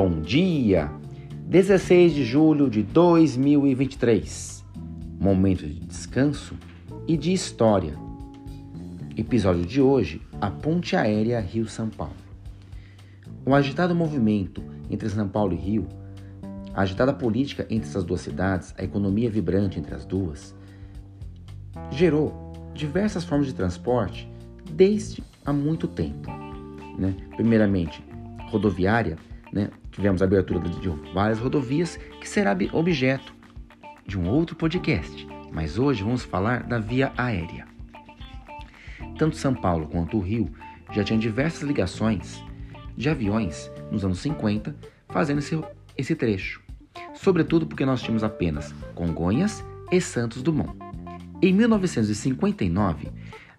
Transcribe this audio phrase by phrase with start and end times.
[0.00, 0.88] Bom dia!
[1.48, 4.64] 16 de julho de 2023.
[5.20, 6.54] Momento de descanso
[7.08, 7.94] e de história.
[9.16, 12.14] Episódio de hoje: a Ponte Aérea Rio-São Paulo.
[13.44, 15.88] O agitado movimento entre São Paulo e Rio,
[16.72, 20.54] a agitada política entre essas duas cidades, a economia vibrante entre as duas,
[21.90, 24.30] gerou diversas formas de transporte
[24.70, 26.30] desde há muito tempo.
[26.96, 27.16] Né?
[27.34, 28.00] Primeiramente,
[28.48, 29.18] rodoviária,
[29.52, 29.70] né?
[29.90, 33.34] tivemos a abertura de várias rodovias, que será objeto
[34.06, 37.66] de um outro podcast, mas hoje vamos falar da via aérea.
[39.18, 40.48] Tanto São Paulo quanto o Rio
[40.92, 42.42] já tinham diversas ligações
[42.96, 44.74] de aviões nos anos 50
[45.08, 45.58] fazendo esse,
[45.96, 46.62] esse trecho,
[47.14, 50.76] sobretudo porque nós tínhamos apenas Congonhas e Santos Dumont.
[51.40, 53.08] Em 1959,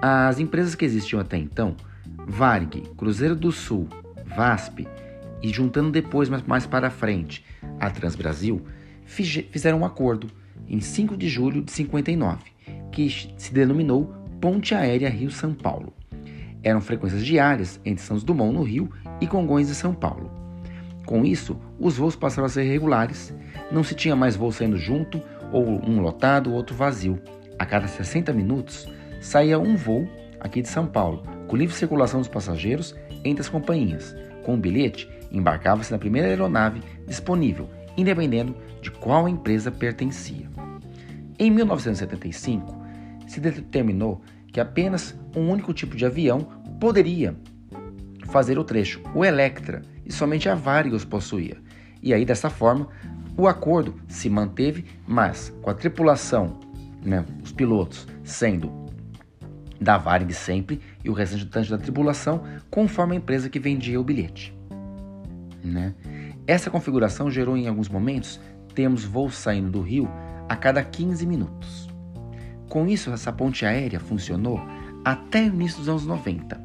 [0.00, 1.76] as empresas que existiam até então,
[2.26, 3.88] Varg, Cruzeiro do Sul,
[4.36, 4.86] VASP
[5.42, 7.44] e juntando depois, mais para frente,
[7.80, 8.62] a Transbrasil,
[9.04, 10.28] fizeram um acordo
[10.68, 12.38] em 5 de julho de 59,
[12.90, 15.92] que se denominou Ponte Aérea Rio-São Paulo.
[16.62, 18.90] Eram frequências diárias entre Santos Dumont no Rio
[19.20, 20.30] e Congonhas e São Paulo.
[21.04, 23.34] Com isso, os voos passaram a ser regulares,
[23.70, 25.20] não se tinha mais voo saindo junto,
[25.52, 27.20] ou um lotado, outro vazio.
[27.58, 28.88] A cada 60 minutos
[29.20, 30.08] saía um voo
[30.40, 34.16] aqui de São Paulo, com livre circulação dos passageiros entre as companhias.
[34.44, 40.48] Com o bilhete, embarcava-se na primeira aeronave disponível, independendo de qual empresa pertencia.
[41.38, 42.80] Em 1975,
[43.26, 44.20] se determinou
[44.52, 46.40] que apenas um único tipo de avião
[46.78, 47.34] poderia
[48.26, 51.56] fazer o trecho, o Electra, e somente a Varig os possuía.
[52.02, 52.88] E aí, dessa forma,
[53.36, 56.60] o acordo se manteve, mas com a tripulação,
[57.02, 58.70] né, os pilotos, sendo
[59.80, 64.54] da Varig sempre e o restante da tripulação conforme a empresa que vendia o bilhete.
[65.62, 65.94] Né?
[66.46, 68.40] Essa configuração gerou em alguns momentos
[68.74, 70.08] temos voos saindo do Rio
[70.48, 71.88] a cada 15 minutos.
[72.68, 74.60] Com isso, essa ponte aérea funcionou
[75.04, 76.60] até o início dos anos 90,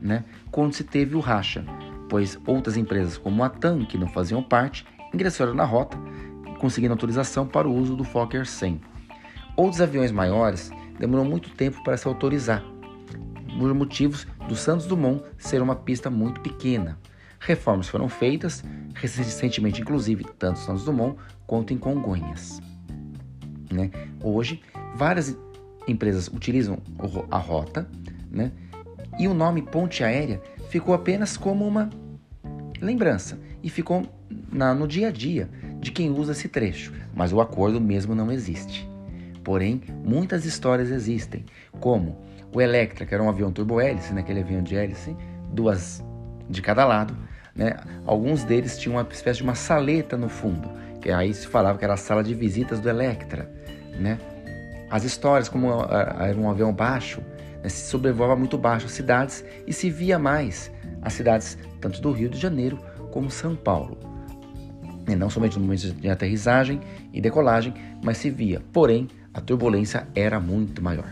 [0.00, 0.24] né?
[0.50, 1.64] quando se teve o racha,
[2.08, 5.98] pois outras empresas como a TAM, que não faziam parte, ingressaram na rota,
[6.58, 8.80] conseguindo autorização para o uso do Fokker 100.
[9.56, 12.64] Outros aviões maiores demorou muito tempo para se autorizar,
[13.58, 16.98] por motivos do Santos Dumont ser uma pista muito pequena.
[17.40, 18.62] Reformas foram feitas
[18.94, 22.60] recentemente, inclusive, tanto Santos Dumont quanto em Congonhas.
[23.72, 23.90] Né?
[24.22, 24.60] Hoje,
[24.94, 25.36] várias
[25.88, 26.78] empresas utilizam
[27.30, 27.88] a rota
[28.30, 28.52] né?
[29.18, 31.88] e o nome ponte aérea ficou apenas como uma
[32.80, 34.06] lembrança e ficou
[34.52, 35.48] na, no dia a dia
[35.80, 38.88] de quem usa esse trecho, mas o acordo mesmo não existe.
[39.42, 41.46] Porém, muitas histórias existem,
[41.80, 42.20] como
[42.54, 45.16] o Electra, que era um avião turbo-hélice, né, aquele avião de hélice,
[45.52, 46.04] duas
[46.50, 47.16] de cada lado.
[47.54, 47.76] Né?
[48.04, 50.68] Alguns deles tinham uma espécie de uma saleta no fundo,
[51.00, 53.50] que aí se falava que era a sala de visitas do Electra.
[53.98, 54.18] Né?
[54.90, 57.20] As histórias, como era um avião baixo,
[57.62, 60.70] né, se sobrevoava muito baixo as cidades e se via mais
[61.02, 62.78] as cidades tanto do Rio de Janeiro
[63.10, 63.98] como São Paulo.
[65.08, 66.80] E não somente no momento de aterrissagem
[67.12, 71.10] e decolagem, mas se via, porém, a turbulência era muito maior.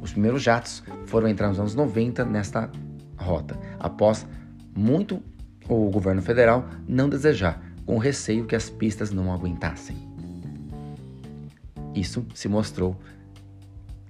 [0.00, 2.70] Os primeiros jatos foram entrar nos anos 90 nesta
[3.16, 4.26] rota, após
[4.76, 5.22] muito
[5.68, 9.96] o governo federal não desejar, com receio que as pistas não aguentassem.
[11.94, 12.96] Isso se mostrou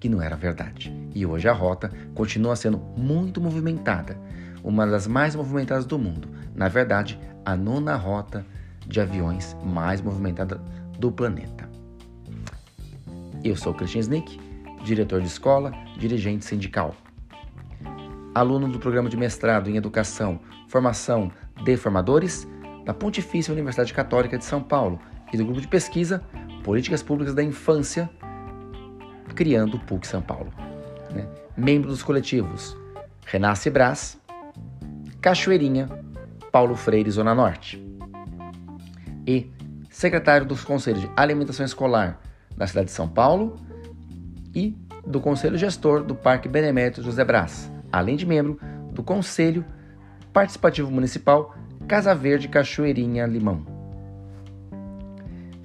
[0.00, 0.92] que não era verdade.
[1.14, 4.18] E hoje a rota continua sendo muito movimentada,
[4.62, 6.28] uma das mais movimentadas do mundo.
[6.54, 8.44] Na verdade, a nona rota
[8.86, 10.60] de aviões mais movimentada
[10.98, 11.68] do planeta.
[13.42, 14.40] Eu sou Christian Snick,
[14.84, 16.94] diretor de escola, dirigente sindical.
[18.34, 21.30] Aluno do programa de mestrado em Educação, Formação
[21.62, 22.48] de Formadores
[22.84, 24.98] da Pontifícia Universidade Católica de São Paulo
[25.32, 26.22] e do grupo de pesquisa
[26.64, 28.10] Políticas Públicas da Infância,
[29.34, 30.52] criando o PUC São Paulo.
[31.10, 31.28] Né?
[31.56, 32.76] Membro dos coletivos
[33.26, 34.18] Renasce Brás,
[35.20, 35.88] Cachoeirinha,
[36.50, 37.82] Paulo Freire, Zona Norte.
[39.26, 39.50] E
[39.90, 42.20] secretário dos Conselhos de Alimentação Escolar
[42.56, 43.56] da cidade de São Paulo
[44.54, 44.76] e
[45.06, 48.58] do Conselho Gestor do Parque Benemérito José Brás, além de membro
[48.92, 49.64] do Conselho
[50.32, 51.54] Participativo Municipal
[51.86, 53.64] Casa Verde Cachoeirinha Limão.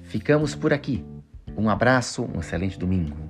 [0.02, 1.04] Ficamos por aqui.
[1.56, 3.29] Um abraço, um excelente domingo.